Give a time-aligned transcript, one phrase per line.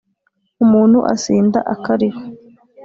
[0.63, 2.21] Umuntu asinda akariho.